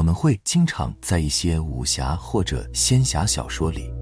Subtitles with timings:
[0.00, 3.92] 我们会经常在一些武侠或者仙侠小说里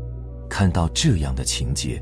[0.49, 2.01] 看到这样的情节：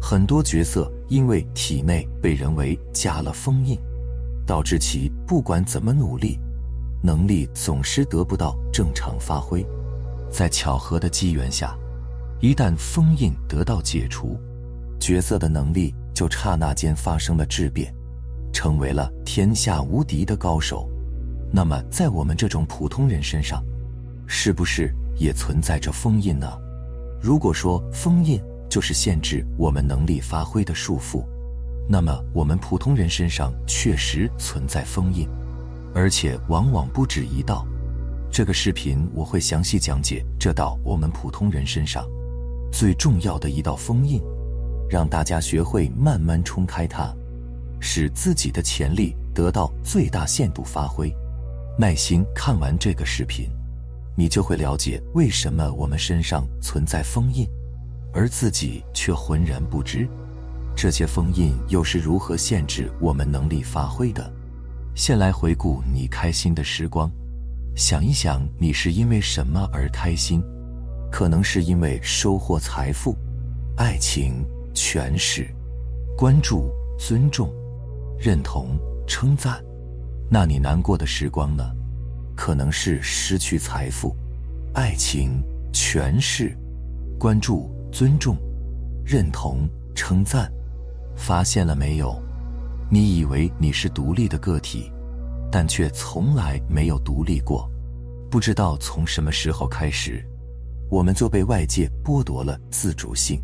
[0.00, 3.78] 很多角色因为体内被人为加了封印，
[4.46, 6.40] 导致其不管怎么努力，
[7.02, 9.62] 能力总是得不到正常发挥。
[10.30, 11.76] 在巧合的机缘下，
[12.40, 14.40] 一旦封印得到解除，
[14.98, 17.94] 角色的能力就刹那间发生了质变，
[18.50, 20.90] 成为了天下无敌的高手。
[21.56, 23.64] 那么，在我们这种普通人身上，
[24.26, 26.46] 是不是也存在着封印呢？
[27.18, 28.38] 如果说封印
[28.68, 31.24] 就是限制我们能力发挥的束缚，
[31.88, 35.26] 那么我们普通人身上确实存在封印，
[35.94, 37.66] 而且往往不止一道。
[38.30, 42.06] 这个视频我会详细讲解这道我们普通人身上
[42.70, 44.20] 最重要的一道封印，
[44.90, 47.10] 让大家学会慢慢冲开它，
[47.80, 51.10] 使自己的潜力得到最大限度发挥。
[51.78, 53.50] 耐心看完这个视频，
[54.16, 57.46] 你就会了解为什么我们身上存在封印，
[58.14, 60.08] 而自己却浑然不知。
[60.74, 64.32] 这些封印又是如何限制我们能力发挥的？
[64.94, 67.10] 先来回顾你开心的时光，
[67.74, 70.42] 想一想你是因为什么而开心？
[71.12, 73.14] 可能是因为收获财富、
[73.76, 75.46] 爱情、权势、
[76.16, 77.52] 关注、尊重、
[78.18, 79.62] 认同、称赞。
[80.28, 81.75] 那你难过的时光呢？
[82.36, 84.14] 可能是失去财富、
[84.74, 85.42] 爱情、
[85.72, 86.56] 权势、
[87.18, 88.36] 关注、尊重、
[89.04, 90.52] 认同、称赞。
[91.16, 92.22] 发现了没有？
[92.90, 94.92] 你以为你是独立的个体，
[95.50, 97.68] 但却从来没有独立过。
[98.30, 100.22] 不知道从什么时候开始，
[100.90, 103.40] 我们就被外界剥夺了自主性，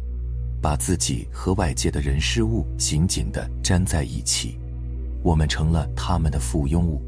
[0.61, 4.59] 把自己和外界的人事物紧紧地粘在一起。
[5.23, 7.01] 我们成了他们的附庸物，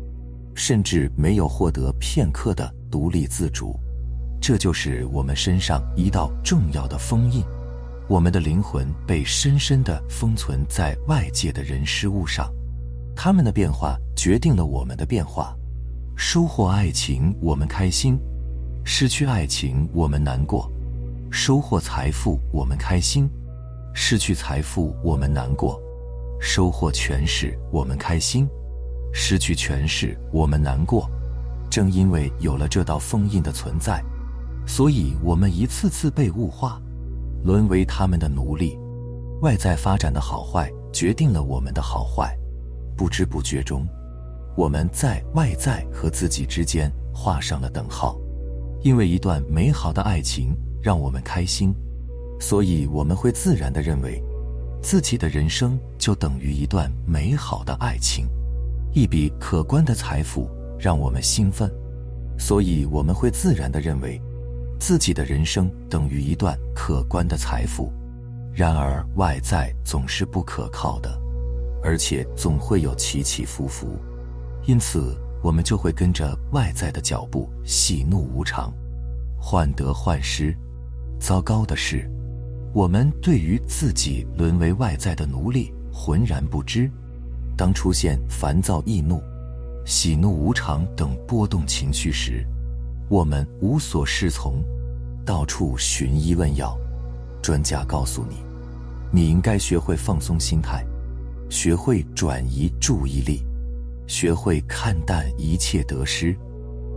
[0.54, 3.78] 甚至没有获得片刻的独立自主。
[4.40, 7.42] 这就是我们身上一道重要的封印。
[8.06, 12.52] 我们的灵魂被深深的封存在外界的人事物上，
[13.16, 15.56] 他们的变化决定了我们的变化。
[16.16, 18.16] 收获爱情，我们开心；
[18.84, 20.70] 失去爱情，我们难过。
[21.30, 23.26] 收获财富，我们开心；
[23.94, 25.80] 失去财富，我们难过。
[26.38, 28.46] 收获权势，我们开心；
[29.16, 31.08] 失去权势，我们难过。
[31.70, 34.02] 正因为有了这道封印的存在，
[34.66, 36.80] 所以我们一次次被物化，
[37.44, 38.76] 沦为他们的奴隶。
[39.40, 42.36] 外在发展的好坏决定了我们的好坏。
[42.96, 43.86] 不知不觉中，
[44.56, 48.18] 我们在外在和自己之间画上了等号。
[48.82, 51.72] 因为一段美好的爱情让我们开心，
[52.40, 54.20] 所以我们会自然地认为。
[54.82, 58.26] 自己的人生就等于一段美好的爱情，
[58.94, 61.68] 一笔可观的财富让我们兴奋，
[62.38, 64.22] 所以我们会自然地认为，
[64.78, 67.92] 自己的人生等于一段可观的财富。
[68.52, 71.10] 然而，外在总是不可靠的，
[71.82, 73.98] 而且总会有起起伏伏，
[74.64, 78.72] 因此我们就会跟着外在的脚步，喜怒无常，
[79.36, 80.56] 患得患失。
[81.18, 82.08] 糟糕的是。
[82.72, 86.90] 我们对于自己沦为外在的奴隶浑然不知。
[87.56, 89.22] 当出现烦躁、易怒、
[89.86, 92.44] 喜怒无常等波动情绪时，
[93.08, 94.62] 我们无所适从，
[95.24, 96.76] 到处寻医问药。
[97.42, 98.36] 专家告诉你，
[99.12, 100.84] 你应该学会放松心态，
[101.50, 103.44] 学会转移注意力，
[104.06, 106.34] 学会看淡一切得失。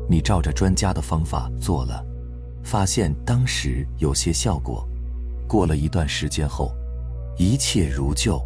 [0.09, 2.01] 你照着专家的方法做了，
[2.63, 4.87] 发现当时有些效果。
[5.47, 6.73] 过了一段时间后，
[7.37, 8.41] 一切如旧，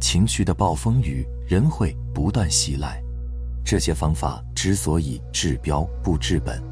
[0.00, 3.02] 情绪的暴风雨人会不断袭来。
[3.64, 6.62] 这些方法之所以治标不治本，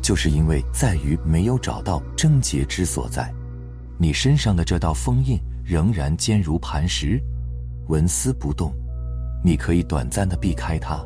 [0.00, 3.32] 就是因为在于没有找到症结之所在。
[3.98, 7.22] 你身上的这道封印仍然坚如磐石，
[7.88, 8.72] 纹丝不动。
[9.44, 11.04] 你可以短暂的避开它，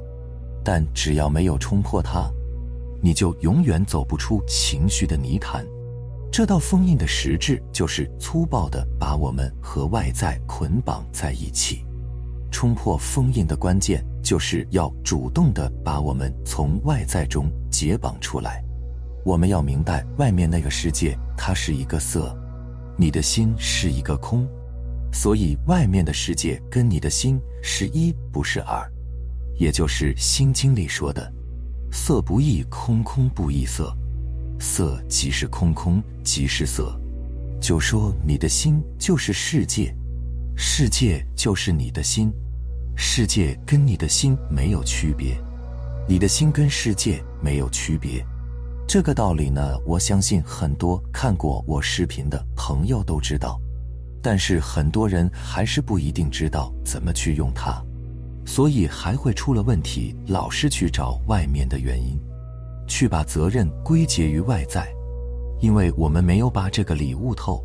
[0.62, 2.30] 但只要没有冲破它，
[3.00, 5.64] 你就永远走不出情绪的泥潭。
[6.30, 11.85] 这道封印的实质就是粗暴的把我们和外在捆绑在一起。
[12.56, 18.64] 冲破封印的关键就是要主动地把我们从外在中解绑出来。
[19.26, 22.34] 我们要明白，外面那个世界它是一个色，
[22.96, 24.48] 你的心是一个空，
[25.12, 28.90] 所以外面的世界跟你的心是一不是二，
[29.58, 31.30] 也就是《心经》里说的
[31.92, 33.94] “色不异空，空不异色”。
[34.58, 36.98] 色即是空，空即是色，
[37.60, 39.94] 就说你的心就是世界，
[40.56, 42.32] 世界就是你的心，
[42.98, 45.38] 世界跟你的心没有区别，
[46.08, 48.24] 你的心跟世界没有区别，
[48.88, 53.60] 这个道理呢，我相信很多看过我视频的朋友都知道，
[54.22, 57.84] 但是很多人还是不一定知道怎么去用它，
[58.46, 62.18] 所以还会出了问题，老是去找外面的原因，
[62.88, 64.90] 去把责任归结于外在，
[65.60, 67.62] 因为我们没有把这个理悟透，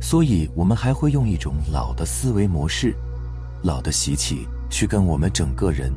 [0.00, 2.96] 所以我们还会用一种老的思维模式、
[3.62, 5.92] 老的习气去跟我们整个人、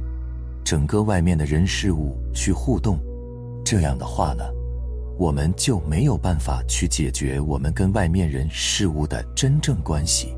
[0.61, 2.99] 整个外面的人事物去互动。
[3.63, 4.43] 这样的话呢，
[5.17, 10.35] 我们就没有办法去解决我们跟外面人事物的真正关系。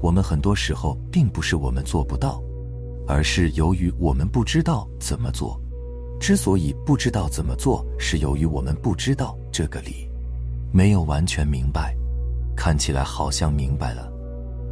[0.00, 2.42] 我们很多时候并不是我们做不到，
[3.06, 5.60] 而是由于我们不知道怎么做。
[6.18, 10.08] 之所以不知道怎么做，是由于我们不知道这个理，
[10.72, 11.94] 没有完全明白。
[12.56, 14.10] 看起来好像明白了，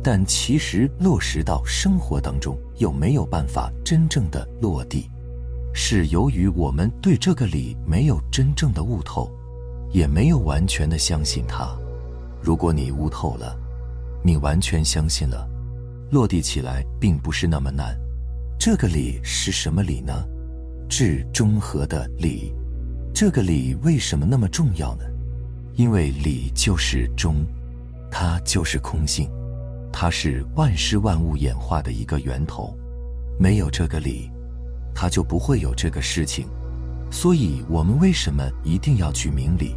[0.02, 5.10] 但其实落实到生活当中又没有办法真正的落地。
[5.72, 9.30] 是由于我们对这个理没有真正的悟透，
[9.92, 11.76] 也没有完全的相信它。
[12.40, 13.56] 如果你悟透了，
[14.22, 15.48] 你完全相信了，
[16.10, 17.98] 落地起来并不是那么难。
[18.58, 20.12] 这个理是什么理呢？
[20.88, 22.54] 至中和的理。
[23.12, 25.04] 这个理为什么那么重要呢？
[25.74, 27.44] 因为理就是中，
[28.10, 29.28] 它就是空性，
[29.96, 32.76] 它是万事万物演化的一个源头。
[33.38, 34.28] 没有这个理。
[34.92, 36.46] 它就不会有这个事情，
[37.10, 39.74] 所以我们为什么一定要去明理？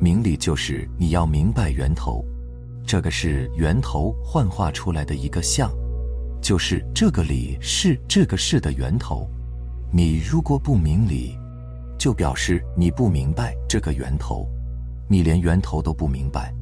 [0.00, 2.24] 明理就是你要明白源头，
[2.86, 5.72] 这个是源头幻化出来的一个相，
[6.40, 9.28] 就是这个理是这个事的源头。
[9.92, 11.36] 你如果不明理，
[11.98, 14.48] 就表示你不明白这个源头，
[15.08, 16.54] 你连源头都不明白，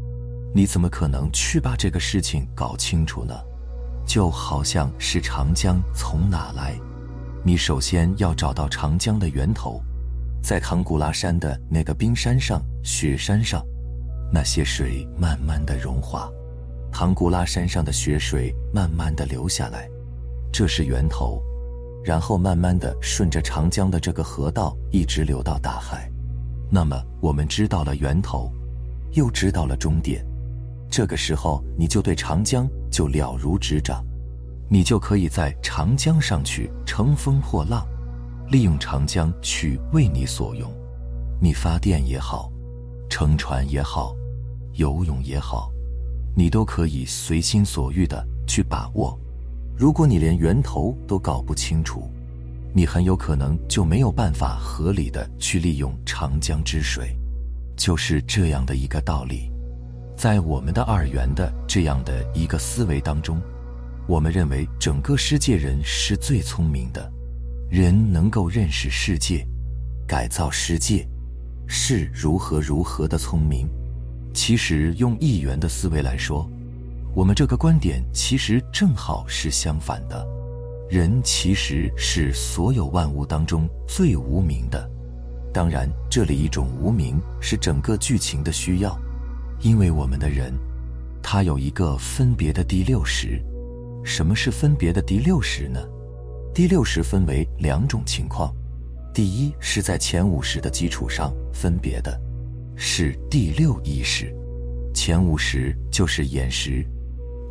[0.55, 3.35] 你怎么可能去把这个事情搞清楚呢？
[4.05, 6.79] 就好像是长江从哪来？
[7.45, 9.83] 你首先要找到长江的源头，
[10.43, 13.65] 在唐古拉山的那个冰山上、雪山上，
[14.31, 16.31] 那些水慢慢的融化，
[16.93, 19.89] 唐古拉山上的雪水慢慢的流下来，
[20.53, 21.43] 这是源头，
[22.05, 26.11] 然后慢慢的顺着长江的这个河道一直流到大海。
[26.71, 28.53] 那么我们知道了源头，
[29.13, 30.25] 又知道了终点，
[30.93, 34.05] 这个时候你就对长江就了如指掌。
[34.69, 37.87] 你就可以在长江上去乘风破浪，
[38.51, 40.71] 利用长江去为你所用。
[41.41, 42.53] 你发电也好，
[43.09, 44.15] 乘船也好，
[44.75, 45.73] 游泳也好，
[46.37, 49.19] 你都可以随心所欲的去把握。
[49.75, 52.11] 如果你连源头都搞不清楚，
[52.75, 57.17] 你很有可能就没有办法合理的去利用长江之水。
[57.77, 59.52] 就是这样的一个道理，
[60.23, 63.43] 在我们的二元的这样的一个思维当中。
[64.07, 67.13] 我们认为整个世界人是最聪明的，
[67.69, 69.45] 人能够认识世界，
[70.07, 71.05] 改造世界，
[71.67, 73.69] 是如何如何的聪明。
[74.33, 76.49] 其实用一元的思维来说，
[77.17, 80.25] 我们这个观点其实正好是相反的。
[80.89, 84.89] 人其实是所有万物当中最无名的。
[85.53, 88.97] 当然，这里一种无名是整个剧情的需要，
[89.63, 90.53] 因为我们的人，
[91.23, 93.41] 他有一个分别的第六识。
[94.05, 95.81] 什么是分别的第六识呢？
[96.53, 98.53] 第六识分为两种情况，
[99.15, 102.21] 第一是在前五识的基础上分别的，
[102.75, 104.35] 是第六意识。
[104.93, 106.85] 前五识就是眼识、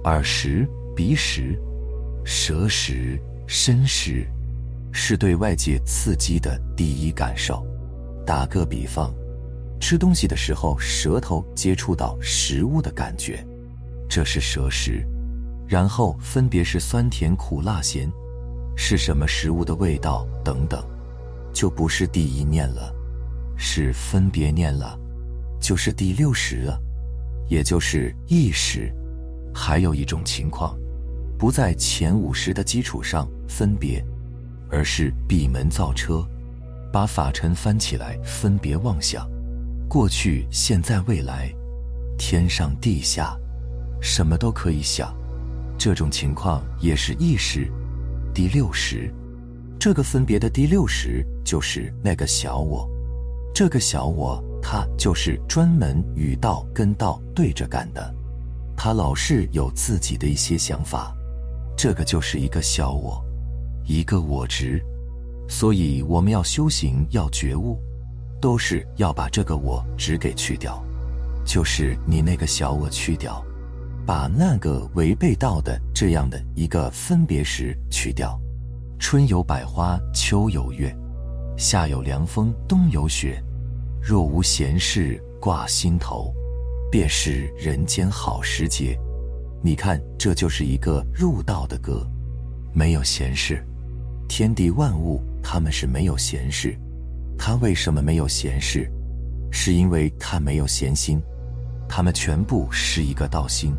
[0.03, 1.57] 耳识、鼻识、
[2.25, 4.27] 舌识、身识，
[4.91, 7.65] 是对外界刺激的第一感受。
[8.25, 9.13] 打个比方，
[9.81, 13.45] 吃东西的时候，舌头接触到食物的感觉，
[14.07, 15.05] 这是舌识。
[15.67, 18.09] 然后分别是酸甜苦辣咸，
[18.77, 20.83] 是什么食物的味道等等，
[21.51, 22.93] 就不是第一念了，
[23.57, 24.97] 是分别念了，
[25.59, 26.77] 就是第六识了，
[27.49, 28.93] 也就是意识。
[29.53, 30.77] 还有一种情况，
[31.39, 34.05] 不在前五识的基础上分别，
[34.69, 36.25] 而是闭门造车，
[36.91, 39.25] 把法尘翻起来分别妄想，
[39.91, 41.53] 过去、现在、未来，
[42.17, 43.37] 天上地下，
[44.01, 45.13] 什么都可以想。
[45.77, 47.69] 这种情况也是意识，
[48.33, 49.13] 第六识，
[49.77, 52.89] 这个分别的第六识就是那个小我，
[53.53, 58.15] 这个小我它就是专门与道跟道对着干的，
[58.77, 61.13] 它老是有自己的一些想法，
[61.75, 63.21] 这个就是一个小我，
[63.85, 64.81] 一个我执，
[65.49, 67.77] 所以我们要修行要觉悟，
[68.41, 70.83] 都是要把这个我执给去掉，
[71.45, 73.41] 就是你那个小我去掉。
[74.03, 78.37] 把那个违背道的这样的一个分别时去掉，
[78.99, 80.93] 春有百花，秋有月，
[81.55, 83.41] 夏有凉风，冬有雪，
[84.01, 86.33] 若无闲事挂心头，
[86.91, 88.99] 便是人间好时节。
[89.61, 92.05] 你看，这就是一个入道的歌，
[92.73, 93.63] 没有闲事，
[94.27, 96.75] 天地万物他们是没有闲事。
[97.43, 98.87] 他为什么没有闲事？
[99.49, 101.19] 是因为他没有闲心，
[101.89, 103.75] 他们全部是一个道心，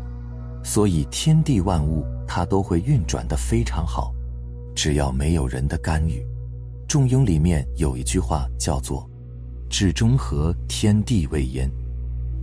[0.65, 4.13] 所以天地万物它都会运转的非常好。
[4.75, 6.19] 只要没有人的干预，
[6.89, 9.09] 《中庸》里面有一句话叫做。
[9.69, 11.71] 至中和，天地未焉，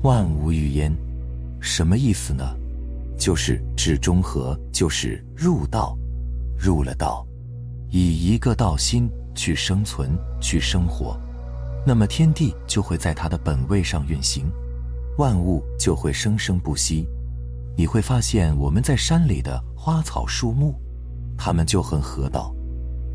[0.02, 0.90] 万物欲焉。
[1.60, 2.56] 什么意思呢？
[3.18, 5.94] 就是至中和，就是入道，
[6.58, 7.26] 入了道，
[7.90, 9.06] 以一个道心
[9.40, 11.18] 去生存、去生活，
[11.86, 14.52] 那么天地就会在它的本位上运行，
[15.16, 17.08] 万物就会生生不息。
[17.74, 20.74] 你会发现，我们在山里的花草树木，
[21.38, 22.54] 它们就很合道。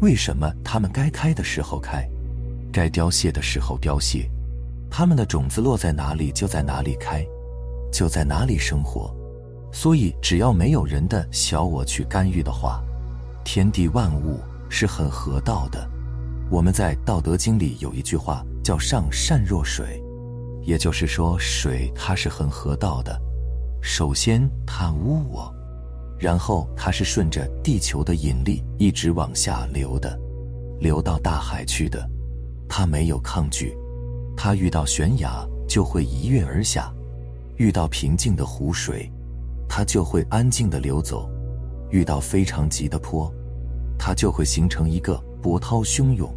[0.01, 2.10] 为什么它们该开的时候开？
[2.74, 4.27] 该凋谢的时候凋谢，
[4.89, 7.24] 它们的种子落在哪里就在哪里开，
[7.94, 9.15] 就在哪里生活。
[9.72, 12.84] 所以，只要没有人的小我去干预的话，
[13.44, 14.39] 天地万物
[14.70, 15.88] 是很合道的。
[16.52, 20.02] 我们在《道德经》里有一句话叫“上善若水”，
[20.62, 23.20] 也就是说，水它是很合道的。
[23.82, 25.52] 首先它无我，
[26.20, 30.20] 然后它是顺着地球的引力一直往下流的，
[30.80, 32.08] 流到大海去的。
[32.70, 33.75] 它没有抗拒，
[34.38, 36.94] 它遇到悬崖就会一跃而下，
[37.58, 39.12] 遇到平静的湖水，
[39.68, 41.28] 它就会安静的流走；
[41.90, 43.34] 遇到非常急的坡，
[43.98, 46.28] 它就会形成一个波涛汹涌。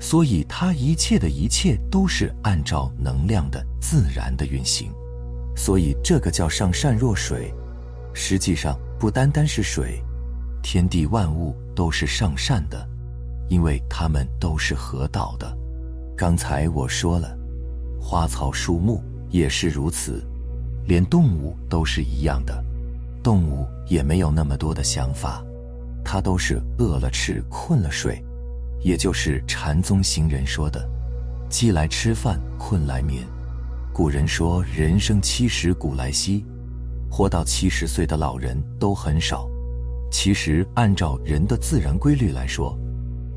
[0.00, 4.90] 所以，它一切的一切都是按照能量的自然的运行。
[5.54, 7.54] 所以，这个叫上善若水。
[8.12, 10.02] 实际上，不单单是水，
[10.60, 12.88] 天地万物都是上善的。
[13.48, 15.56] 因为它们都是合道的，
[16.16, 17.38] 刚才我说了，
[18.00, 20.20] 花草树木也是如此，
[20.86, 22.64] 连动物都是一样的，
[23.22, 25.44] 动物也没有那么多的想法，
[26.04, 28.20] 它都是饿了吃，困了睡，
[28.82, 30.88] 也就是禅宗行人说的
[31.48, 33.24] “饥来吃饭，困来眠”。
[33.92, 36.44] 古人说“人生七十古来稀”，
[37.10, 39.48] 活到七十岁的老人都很少。
[40.10, 42.76] 其实按照人的自然规律来说，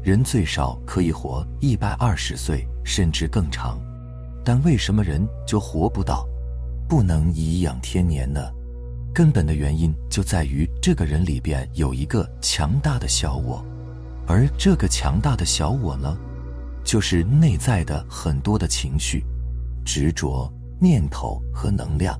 [0.03, 3.79] 人最少可以活一百二十岁，甚至更长，
[4.43, 6.27] 但为什么人就活不到，
[6.87, 8.41] 不能颐养天年呢？
[9.13, 13.65] 根本的原因就在于这个人里边有一个强大的小我，
[14.27, 16.17] 而这个强大的小我呢，
[16.83, 19.23] 就是内在的很多的情绪、
[19.85, 22.19] 执着、念头和能量，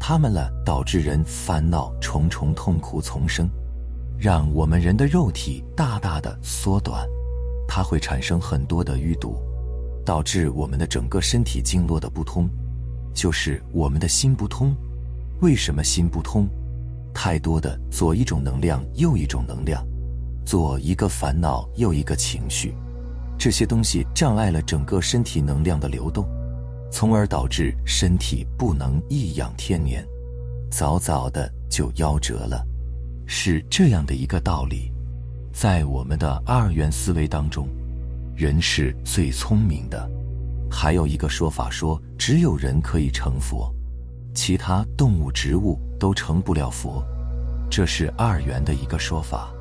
[0.00, 3.48] 他们了导致人烦恼重重、痛苦丛生。
[4.16, 7.06] 让我们人的肉体大大的缩短，
[7.68, 9.36] 它会产生很多的淤堵，
[10.04, 12.48] 导致我们的整个身体经络的不通，
[13.12, 14.74] 就是我们的心不通。
[15.40, 16.48] 为什么心不通？
[17.12, 19.84] 太多的左一种能量，右一种能量，
[20.44, 22.74] 左一个烦恼，右一个情绪，
[23.38, 26.28] 这些东西障碍了整个身体能量的流动，
[26.90, 30.06] 从而导致身体不能颐养天年，
[30.70, 32.62] 早早的就夭折了。
[33.26, 34.92] 是这样的一个道理，
[35.50, 37.66] 在我们的二元思维当中，
[38.36, 40.10] 人是最聪明的。
[40.70, 43.74] 还有一个说法说，只有人可以成佛，
[44.34, 47.02] 其他动物、植物都成不了佛。
[47.70, 49.53] 这是二元的一个说法。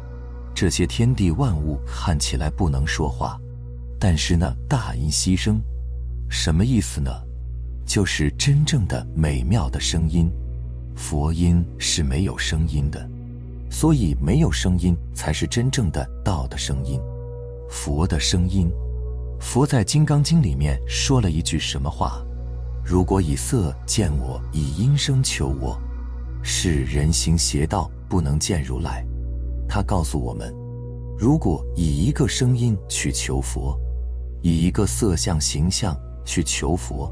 [0.53, 3.39] 这些天地万物看起来不能说话，
[3.99, 5.59] 但是呢，大音希声，
[6.29, 7.11] 什么意思呢？
[7.85, 10.31] 就是真正的美妙的声音。
[10.95, 13.09] 佛音是没有声音的。
[13.69, 17.01] 所以，没有声音才是真正的道的声音，
[17.67, 18.71] 佛的声音。
[19.39, 22.23] 佛在《金刚经》里面说了一句什么话？
[22.85, 25.81] 如果以色见我，以音声求我，
[26.43, 29.03] 是人行邪道，不能见如来。
[29.75, 30.53] 他告诉我们，
[31.17, 33.75] 如果以一个声音去求佛，
[34.43, 37.11] 以一个色相形象去求佛，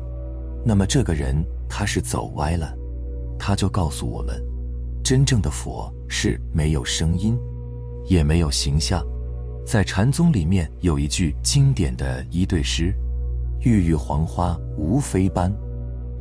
[0.63, 2.71] 那么这个人他是走歪了。
[3.39, 4.39] 他就告诉我们。
[5.03, 7.35] 真正的佛是没有声音，
[8.05, 9.03] 也没有形象。
[9.65, 12.93] 在禅宗里面有一句经典的一对诗
[13.65, 15.51] ：“郁郁黄花无非般，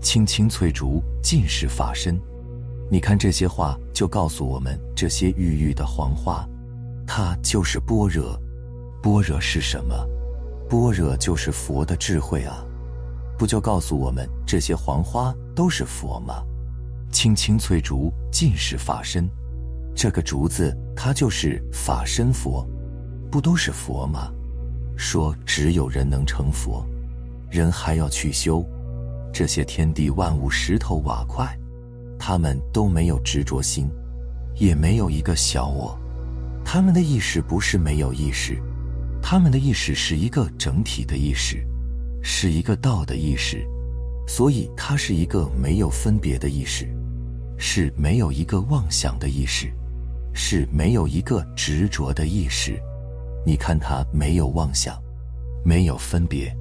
[0.00, 2.18] 青青翠竹尽是法身。”
[2.92, 6.44] 你看这些话，就告诉我们，这些郁郁的黄花，
[7.06, 8.36] 它就是般若。
[9.00, 9.94] 般若是什么？
[10.68, 12.64] 般若就是佛的智慧啊！
[13.38, 16.42] 不就告诉我们，这些黄花都是佛吗？
[17.12, 19.30] 青青翠竹尽是法身，
[19.94, 22.66] 这个竹子它就是法身佛，
[23.30, 24.32] 不都是佛吗？
[24.96, 26.84] 说只有人能成佛，
[27.50, 28.64] 人还要去修
[29.32, 31.56] 这些天地万物、石头瓦块，
[32.20, 33.88] 他们都没有执着心，
[34.54, 35.98] 也没有一个小我。
[36.62, 38.60] 他们的意识不是没有意识，
[39.22, 41.66] 他们的意识是一个整体的意识，
[42.22, 43.66] 是一个道的意识，
[44.28, 46.86] 所以它是一个没有分别的意识，
[47.56, 49.72] 是没有一个妄想的意识，
[50.34, 52.78] 是没有一个执着的意识。
[53.46, 55.02] 你看，它没有妄想，
[55.64, 56.54] 没有分别，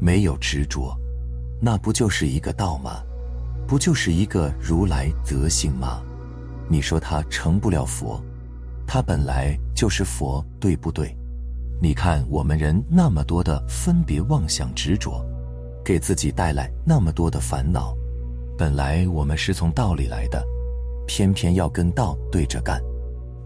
[0.00, 0.96] 没有执着，
[1.60, 3.02] 那不就是一个道吗？
[3.66, 6.02] 不就是一个如来德性吗？
[6.68, 8.22] 你说他成不了佛？
[8.86, 11.16] 他本来就是佛，对不对？
[11.80, 15.24] 你看我们人那么多的分别妄想执着，
[15.84, 17.94] 给自己带来那么多的烦恼。
[18.56, 20.42] 本来我们是从道里来的，
[21.06, 22.80] 偏偏要跟道对着干，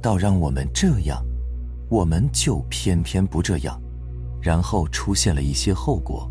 [0.02, 1.24] 道让我们这样，
[1.88, 3.80] 我们就偏偏不这样，
[4.42, 6.30] 然后出现了一些后果，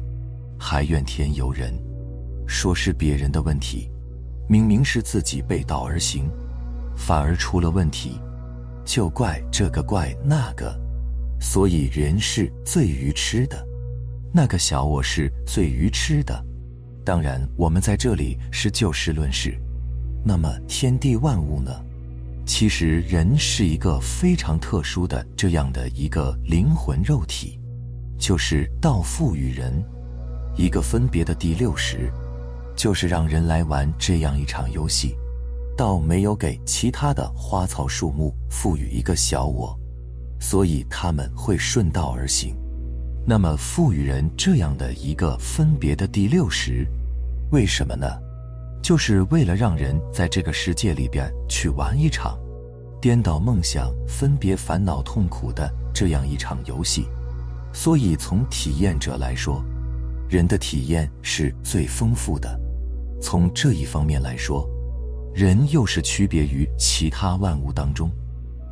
[0.59, 1.73] 还怨天尤人，
[2.47, 3.91] 说是别人的问题，
[4.47, 6.29] 明明是自己背道而行，
[6.95, 8.19] 反而出了问题。
[8.85, 10.73] 就怪这个怪那个，
[11.41, 13.67] 所以人是最愚痴的，
[14.33, 16.41] 那个小我是最愚痴的。
[17.03, 19.57] 当然，我们在这里是就事论事。
[20.23, 21.71] 那么天地万物呢？
[22.45, 27.59] 其实人是一个非常特殊的这样的一个灵魂肉体，
[28.17, 29.83] 就是道赋予人
[30.55, 32.09] 一个分别的第六识，
[32.77, 35.17] 就是让人来玩这样一场游戏。
[35.75, 39.77] 倒没有给其他的花草树木赋予一个小我，
[40.39, 42.55] 所以他们会顺道而行。
[43.27, 46.87] 那么赋予人这样的一个分别的第六识，
[47.51, 48.07] 为什么呢？
[48.81, 52.39] 就是为了让人在这个世界里边去玩一场
[53.01, 57.05] 颠倒梦想、分别烦恼痛苦的这样一场游戏。
[57.73, 59.63] 所以从体验者来说，
[60.27, 62.59] 人的体验是最丰富的。
[63.21, 64.67] 从这一方面来说。
[65.33, 68.09] 人又是区别于其他万物当中，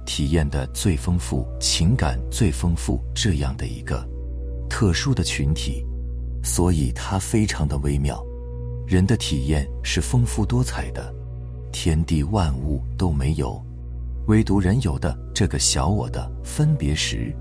[0.03, 4.03] 体验的最丰富、情感最丰富这样的一个
[4.67, 5.86] 特殊的群体，
[6.43, 8.19] 所以它非常的微妙。
[8.88, 11.13] 人的体验是丰富多彩的，
[11.71, 13.63] 天地万物都没有，
[14.25, 17.31] 唯独人有的这个小我的分别时，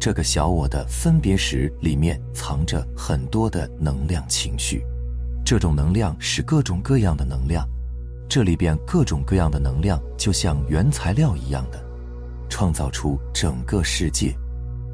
[0.00, 4.82] 这个小我的分别时里面藏着很多的能量情绪，
[5.44, 7.68] 这种能量是各种各样的能量。
[8.28, 11.84] 这里边各种各样的能量，就像原材料一样的，
[12.48, 14.34] 创造出整个世界。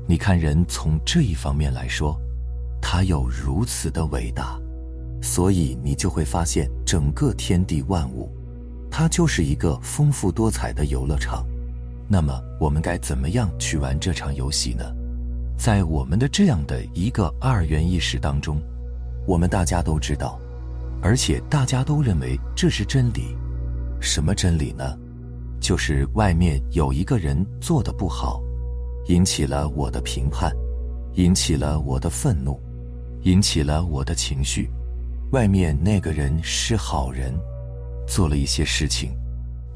[0.08, 2.20] 你看，人从这一方面来说，
[2.82, 4.58] 他有如此的伟大，
[5.22, 8.28] 所以你就会发现，整个天地万物，
[8.90, 11.46] 它就是一个丰富多彩的游乐场。
[12.08, 14.84] 那么，我们该怎么样去玩这场游戏呢？
[15.56, 18.60] 在我们的这样的一个二元意识当中，
[19.30, 20.36] 我们大家都知道。
[21.00, 23.36] 而且大家都认为这是真理，
[24.00, 24.84] 什么真理呢？
[25.60, 28.42] 就是外面有一个人做的不好，
[29.06, 30.52] 引起了我的评判，
[31.14, 32.60] 引起了我的愤怒，
[33.22, 34.68] 引起了我的情绪。
[35.30, 37.32] 外面那个人是好人，
[38.04, 39.16] 做了一些事情，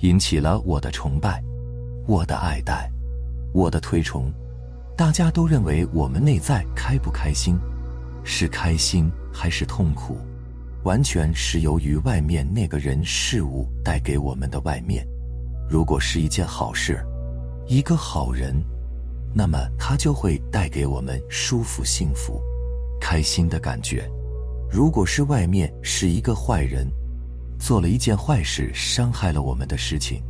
[0.00, 1.40] 引起了我的崇拜，
[2.08, 2.90] 我的爱戴，
[3.52, 4.32] 我的推崇。
[4.96, 7.56] 大家都认为我们内在开不开心，
[8.24, 10.18] 是开心还是痛苦？
[10.82, 15.06] 完全是由于外面那个人事物带给我们的外面。
[15.68, 17.02] 如果是一件好事，
[17.66, 18.54] 一个好人，
[19.34, 22.38] 那么他就会带给我们舒服、幸福、
[23.00, 24.06] 开心的感觉。
[24.70, 26.86] 如果是外面是一个坏人，
[27.58, 30.22] 做了一件坏事，伤害了我们的事情，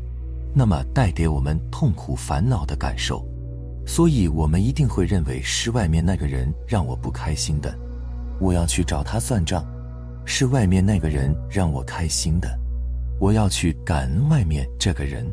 [0.55, 3.27] 那么带给我们痛苦、烦恼的感受。
[3.87, 7.77] 所以我们一定会认为是外面那个人让我不开心的，
[8.45, 9.65] 我要去找他算账。
[10.27, 12.59] 是外面那个人让我开心的，
[13.19, 15.27] 我要去感恩外面这个人，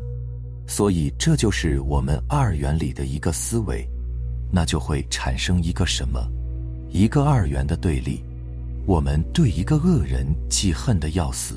[0.66, 3.88] 所以这就是我们二元里的一个思维，
[4.50, 6.20] 那就会产生一个什么，
[6.90, 8.22] 一个二元的对立。
[8.84, 11.54] 我们对一个恶人记恨的要死，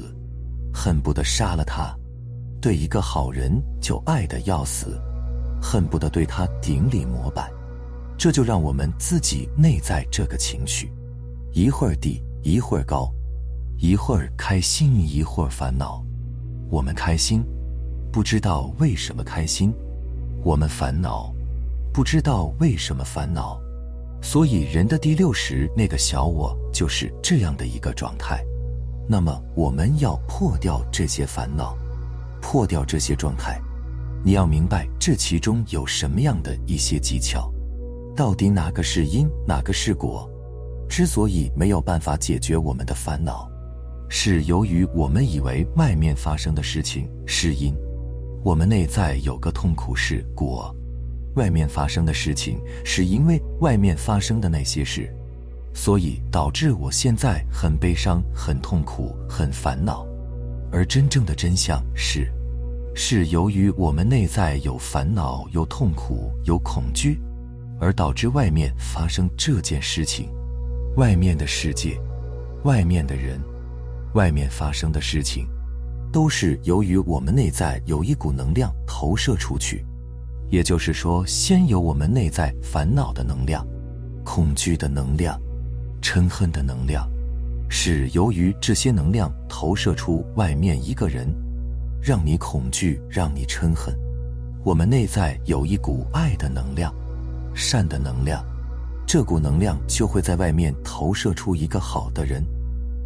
[0.73, 1.93] 恨不得杀了他；
[2.61, 4.97] 对一个好人就爱的要死，
[5.61, 7.51] 恨不得对他顶礼膜拜。
[8.17, 10.89] 这就让我们自己内在这个情绪，
[11.55, 13.09] 一会儿低，一会儿高。
[13.77, 16.03] 一会儿开心，一会儿烦恼。
[16.69, 17.45] 我们开心，
[18.11, 19.71] 不知道为什么开心；
[20.43, 21.33] 我们烦恼，
[21.93, 23.57] 不知道为什么烦恼。
[24.21, 28.43] 所以，人的第六识那个小我就是这样的一个状态。
[29.07, 31.73] 那么，我们要破掉这些烦恼，
[32.41, 33.61] 破掉这些状态。
[34.25, 37.49] 你要明白这其中有什么样的一些技巧，
[38.13, 40.29] 到底哪个是因，哪个是果？
[40.87, 43.49] 之所以没有办法解决我们的烦恼，
[44.09, 47.75] 是由于我们以为外面发生的事情是因，
[48.43, 50.73] 我们内在有个痛苦是果，
[51.35, 55.11] 外面发生的事情是因为外面发生的那些事，
[55.73, 60.05] 所以导致我现在很悲伤、很痛苦、很烦恼。
[60.71, 62.31] 而真正的真相是，
[62.93, 67.19] 是由于我们内在有烦恼、有痛苦、有恐惧，
[67.79, 70.29] 而导致外面发生这件事情。
[70.97, 71.99] 外面的世界，
[72.63, 73.37] 外面的人，
[74.13, 75.45] 外面发生的事情，
[76.09, 79.85] 都是由于我们内在有一股能量投射出去。
[80.49, 83.67] 也就是说，先有我们内在烦恼的能量、
[84.23, 85.37] 恐惧的能量、
[86.01, 87.05] 嗔恨的能量，
[87.67, 91.27] 是由于这些能量投射出外面一个人，
[92.01, 93.93] 让你恐惧，让你嗔恨。
[94.63, 96.95] 我们内在有一股爱的能量、
[97.53, 98.41] 善的能量。
[99.07, 102.43] 这股能量就会在外面投射出一个好的人、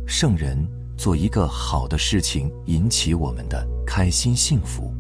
[0.07, 0.57] 圣人，
[0.97, 4.93] 做一个好的事情，引起我们的开心幸福。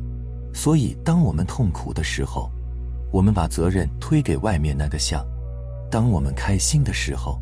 [0.53, 2.51] 所以，当我们痛苦的时候，
[3.11, 5.23] 我们把责任推给外面那个相；
[5.89, 7.41] 当我们开心的时候，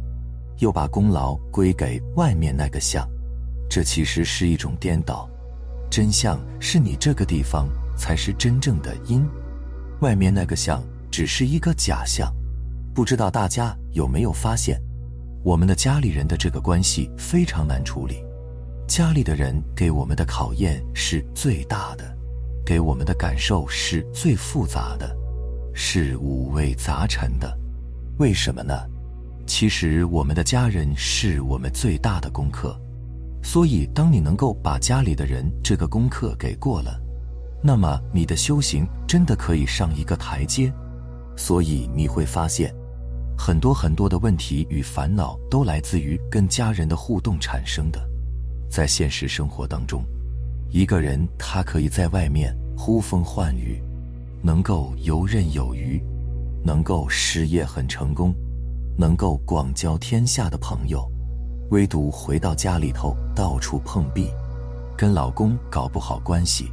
[0.60, 3.08] 又把功劳归给外面那个相。
[3.70, 5.28] 这其实是一种颠倒。
[5.89, 7.67] 真相是你这个地方
[7.98, 9.28] 才是真正的因，
[10.02, 12.32] 外面那个相只是一个假象。
[12.98, 14.82] 不知道大家有没有发现，
[15.44, 18.26] 我们的家里人的这个关系非常难处理，
[18.88, 22.04] 家里的人给我们的考验是最大的，
[22.66, 25.16] 给我们的感受是最复杂的，
[25.76, 27.56] 是五味杂陈的。
[28.18, 28.74] 为什么呢？
[29.46, 32.76] 其实我们的家人是我们最大的功课，
[33.44, 37.00] 所以当你能够把家里的人这个功课给过了，
[37.62, 40.74] 那么你的修行真的可以上一个台阶。
[41.36, 42.74] 所以你会发现。
[43.38, 48.02] 很多很多的问题与烦恼都来自于跟家人的互动产生的。
[48.69, 50.04] 在现实生活当中，
[50.69, 53.82] 一个人他可以在外面呼风唤雨，
[54.41, 56.02] 能够游刃有余，
[56.65, 58.34] 能够事业很成功，
[58.97, 61.10] 能够广交天下的朋友，
[61.69, 64.30] 唯独回到家里头到处碰壁，
[64.97, 66.69] 跟老公搞不好关系，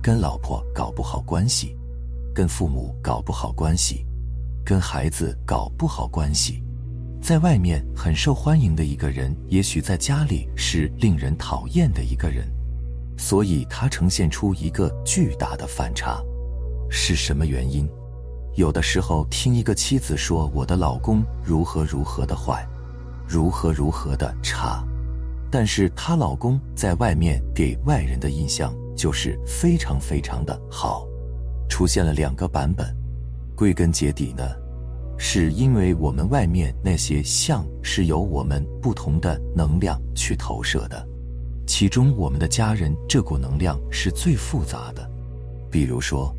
[0.00, 1.76] 跟老婆搞不好关系，
[2.34, 4.06] 跟父母搞不好关系。
[4.66, 6.60] 跟孩子搞不好关系，
[7.22, 12.48] 在外面很受欢迎的一个人，也许在家里是令人讨厌的一个人，
[13.16, 16.20] 所以他呈现出一个巨大的反差。
[16.90, 17.88] 是什么原因？
[18.56, 22.66] 有的时候听一个妻子说我的老公如何如何的坏，
[23.24, 24.84] 如何如何的差，
[25.48, 31.06] 但是她老公在外面给外人的印象就是非常非常的好，
[31.68, 32.92] 出现了两个版本。
[33.56, 34.44] 归根结底呢，
[35.16, 41.04] 是因为我们外面那些像是由我们不同的能量去投射的，
[41.66, 45.10] 其中我们的家人这股能量是最复杂的。
[45.70, 46.32] 比如说，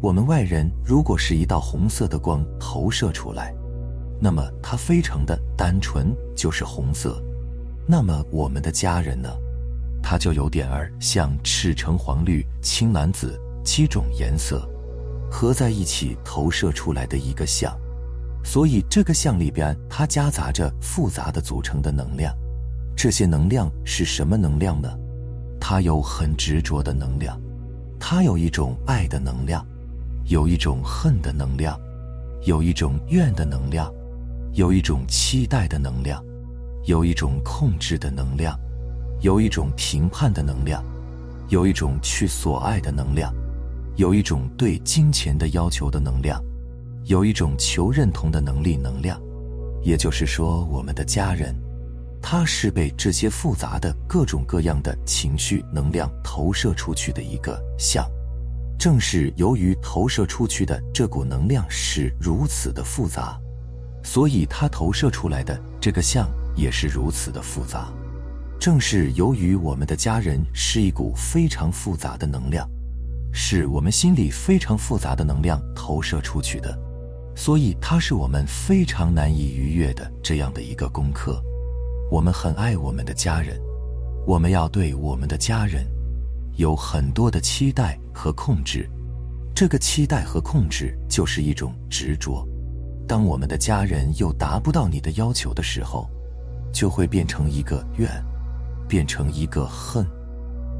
[0.00, 3.52] 我们外人如果是一道红色的光投射出来，
[4.20, 7.20] 那么它非常的单纯，就是红色。
[7.86, 9.28] 那么我们的家人呢，
[10.00, 14.66] 它就有点儿像赤橙黄绿青蓝紫七种颜色。
[15.34, 17.76] 合在一起投射出来的一个像，
[18.44, 22.32] 所以这个像里边它夹杂着复杂的组成的能量。
[22.96, 24.88] 这些能量是什么能量呢？
[25.60, 27.36] 它有很执着的能量，
[27.98, 29.66] 它有一种爱的能量，
[30.26, 31.76] 有一种恨的能量，
[32.44, 33.92] 有一种怨的能量，
[34.52, 36.24] 有一种期待的能量，
[36.84, 38.56] 有一种控制的能量，
[39.20, 40.80] 有一种评判的能量，
[41.48, 43.34] 有一种去所爱的能量。
[43.96, 46.42] 有一种对金钱的要求的能量，
[47.04, 49.20] 有一种求认同的能力能量，
[49.82, 51.54] 也就是说，我们的家人，
[52.20, 58.04] 他是被这些复杂的各种各样的情绪能量投射出去的一个像。
[58.76, 63.40] 正是由于投射出去的这股能量是如此的复杂，
[64.02, 67.88] 所以它投射出来的这个像也是如此的复杂。
[68.58, 72.68] 正是由于我们的家人是一股非常复杂的能量。
[73.36, 76.78] 是我们心里非常复杂的能量投射出去的，
[77.34, 81.42] 所以它是我们非常难以逾越的这样的一个功课。
[82.12, 83.60] 我们很爱我们的家人，
[84.24, 85.84] 我们要对我们的家人
[86.58, 88.88] 有很多的期待和控制。
[89.52, 92.46] 这个期待和控制就是一种执着。
[93.08, 96.08] 当我们的家人又达不到你的要求的时候，
[96.72, 98.08] 就会变成一个怨，
[98.88, 100.06] 变成一个恨，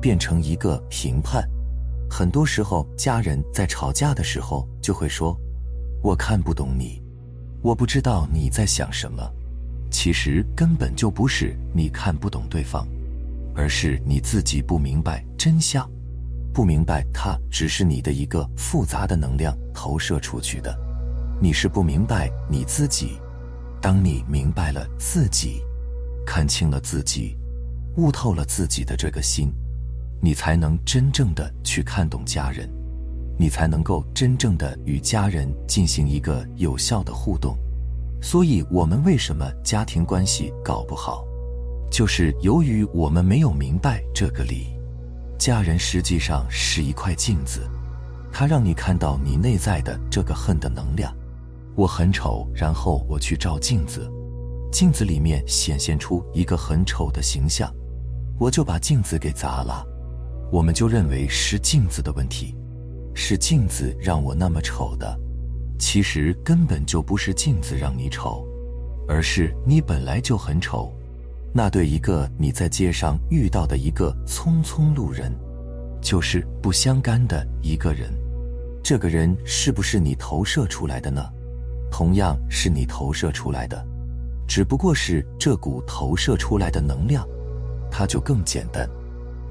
[0.01, 1.45] 变成一个评判。
[2.17, 5.37] 很多时候，家人在吵架的时候就会说
[6.01, 7.03] ：“我看不懂你，
[7.61, 9.29] 我不知道你在想什么。”
[9.91, 12.87] 其实根本就不是你看不懂对方，
[13.53, 15.91] 而是你自己不明白真相，
[16.53, 20.73] 不明白它只是你的一个复杂的能量投射出去的。
[21.43, 23.19] 你是不明白你自己。
[23.83, 25.65] 当你明白了自己，
[26.25, 27.37] 看清了自己，
[27.97, 29.53] 悟透了自己的这个心，
[30.21, 32.69] 你才能真正的去看懂家人，
[33.39, 37.57] 你才能够真正的与家人进行一个有效的互动。
[38.23, 41.25] 所以，我们为什么家庭关系搞不好，
[41.91, 44.69] 就是由于我们没有明白这个理。
[45.39, 47.69] 家人实际上是一块镜子，
[48.33, 51.15] 它让你看到你内在的这个恨的能量。
[51.77, 54.11] 我很丑，然后我去照镜子，
[54.73, 57.71] 镜子里面显现出一个很丑的形象，
[58.39, 59.85] 我就把镜子给砸了。
[60.55, 62.55] 我们就认为是镜子的问题，
[63.13, 65.19] 是镜子让我那么丑的。
[65.81, 68.47] 其实根本就不是镜子让你丑，
[69.09, 70.95] 而是你本来就很丑。
[71.53, 75.37] 那对一个你在街上遇到的一个匆匆路人，
[76.01, 78.09] 就是不相干的一个人。
[78.81, 81.21] 这个人是不是你投射出来的呢？
[81.91, 83.85] 同样是你投射出来的，
[84.47, 87.27] 只不过是这股投射出来的能量，
[87.91, 88.89] 它就更简单。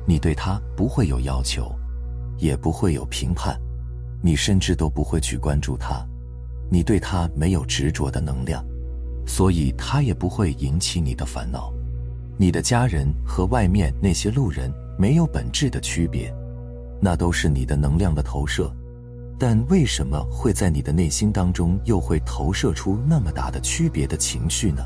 [0.05, 1.73] 你对它不会有要求，
[2.37, 3.59] 也不会有评判，
[4.21, 6.05] 你甚至都不会去关注它。
[6.69, 8.65] 你对它没有执着的能量，
[9.25, 11.71] 所以它也不会引起你的烦恼。
[12.37, 16.33] 你的家人和外面那些路人没有本质的区别，
[16.99, 18.73] 那都是你的能量的投射。
[19.39, 24.83] 但为什么会在你的内心当中又会投射出那么大的区别的情绪呢？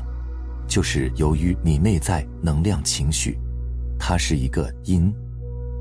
[0.66, 3.38] 就是由于你内在能量情绪，
[3.98, 5.12] 它是一个因，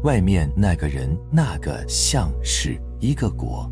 [0.03, 3.71] 外面那个人那个像是一个果。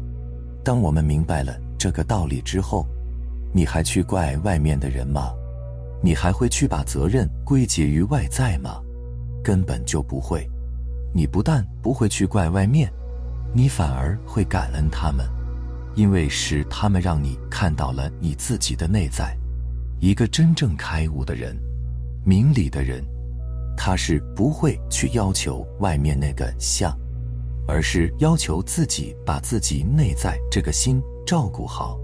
[0.63, 2.86] 当我们明白了这个道理之后，
[3.53, 5.34] 你还去怪外面的人吗？
[6.01, 8.81] 你还会去把责任归结于外在吗？
[9.43, 10.47] 根本就不会。
[11.13, 12.91] 你不但不会去怪外面。
[13.53, 15.25] 你反而会感恩他们，
[15.95, 19.34] 因为是他们让你看到了你自己的内在。
[20.01, 21.58] 一个真正开悟的人、
[22.25, 23.01] 明理的人，
[23.77, 26.97] 他是不会去要求外面那个像，
[27.67, 31.99] 而是要求自己把自己内在这个心照顾好、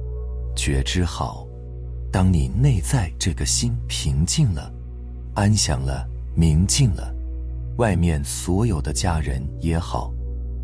[0.55, 1.47] 觉知好。
[2.12, 4.71] 当你内在这个心平静了、
[5.34, 6.05] 安详了、
[6.36, 7.13] 明净了，
[7.77, 10.12] 外面所有的家人也好。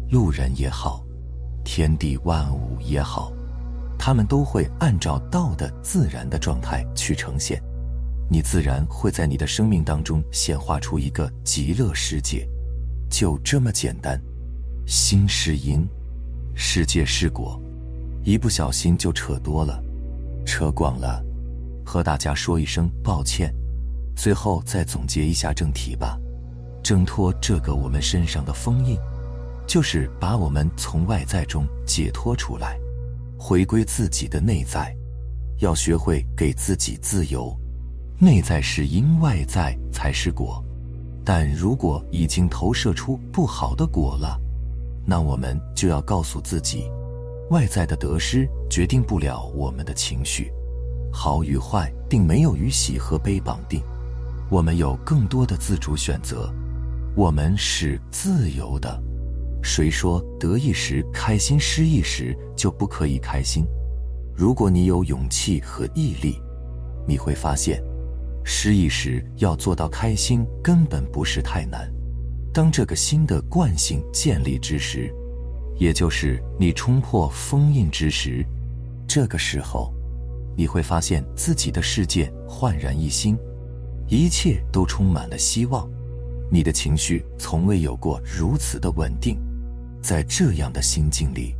[0.09, 1.03] 路人也好，
[1.65, 3.29] 天地万物也好，
[3.99, 7.61] 他们都会按照道的自然的状态去呈现，
[8.29, 12.47] 你自然会在你的生命当中显化出一个极乐世界，
[13.09, 14.21] 就这么简单。
[14.85, 15.87] 心是因，
[16.55, 17.61] 世界是果，
[18.23, 19.81] 一不小心就扯多了，
[20.45, 21.23] 扯广了，
[21.85, 23.53] 和大家说一声抱歉。
[24.15, 26.19] 最后再总结一下正题吧，
[26.83, 28.97] 挣脱这个我们身上的封印。
[29.67, 32.79] 就是把我们从外在中解脱出来，
[33.37, 34.95] 回归自己的内在，
[35.59, 37.53] 要学会给自己自由。
[38.19, 40.63] 内在是因，外在才是果。
[41.23, 44.39] 但如果已经投射出不好的果了，
[45.05, 46.89] 那我们就要告诉自己，
[47.51, 50.51] 外在的得失决定不了我们的情绪，
[51.13, 53.83] 好与坏并没有与喜和悲绑定，
[54.49, 56.51] 我们有更多的自主选择，
[57.15, 58.99] 我们是自由的。
[59.61, 63.63] 谁说得意时开心，失意时就不可以开心？
[64.35, 66.41] 如果你有勇气和毅力，
[67.07, 67.83] 你会发现，
[68.49, 71.91] 失意时要做到开心根本不是太难。
[72.53, 75.13] 当这个新的惯性建立之时，
[75.77, 78.45] 也就是你冲破封印之时，
[79.05, 79.93] 这个时候，
[80.55, 83.37] 你会发现自己的世界焕然一新，
[84.07, 85.85] 一切都充满了希望。
[86.49, 89.37] 你的情绪从未有过如此的稳定。
[90.01, 91.53] 在这样的心境里，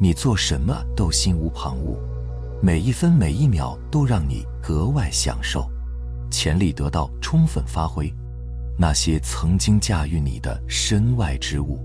[0.00, 1.96] 你做什么都心无旁骛，
[2.60, 5.70] 每一分每一秒都让你格外享受，
[6.30, 8.12] 潜力得到充分发挥。
[8.78, 11.78] 那些曾经驾驭你的身外之物，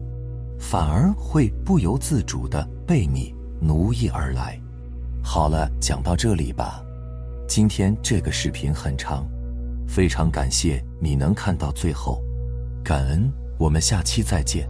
[0.59, 4.59] 反而会不由自主的被你奴役而来。
[5.23, 6.83] 好了，讲到这里吧。
[7.47, 9.25] 今天这个视频很长，
[9.87, 12.21] 非常感谢你能看到最后，
[12.83, 13.31] 感恩。
[13.57, 14.67] 我们下期再见。